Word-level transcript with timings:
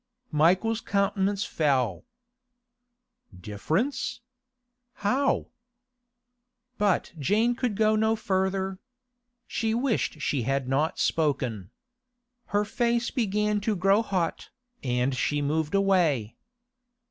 Michael's 0.31 0.81
countenance 0.81 1.45
fell. 1.45 2.05
'Difference? 3.39 4.21
How?' 4.93 5.49
But 6.79 7.13
Jane 7.19 7.53
could 7.53 7.77
not 7.77 7.99
go 7.99 8.15
further. 8.15 8.79
She 9.45 9.75
wished 9.75 10.19
she 10.19 10.41
had 10.41 10.67
not 10.67 10.97
spoken. 10.97 11.69
Her 12.47 12.65
face 12.65 13.11
began 13.11 13.61
to 13.61 13.75
grow 13.75 14.01
hot, 14.01 14.49
and 14.81 15.13
she 15.15 15.39
moved 15.39 15.75
away. 15.75 16.35